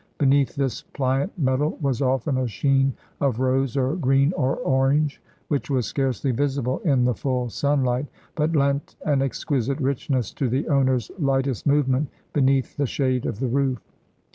Beneath 0.17 0.55
this 0.55 0.83
pHant 0.95 1.29
metal 1.37 1.77
was 1.79 2.01
often 2.01 2.35
a 2.39 2.47
sheen 2.47 2.93
of 3.19 3.39
rose 3.39 3.77
or 3.77 3.95
green 3.95 4.33
or 4.35 4.55
orange, 4.55 5.21
which 5.47 5.69
was 5.69 5.85
scarcely 5.85 6.31
visible 6.31 6.79
in 6.79 7.05
the 7.05 7.13
full 7.13 7.49
sunHght, 7.49 8.07
but 8.33 8.55
lent 8.55 8.95
an 9.05 9.21
exquisite 9.21 9.79
richness 9.79 10.33
to 10.33 10.49
the 10.49 10.67
owner's 10.69 11.11
lightest 11.19 11.67
movement 11.67 12.09
beneath 12.33 12.75
the 12.77 12.87
shade 12.87 13.27
of 13.27 13.39
the 13.39 13.47
roof. 13.47 13.79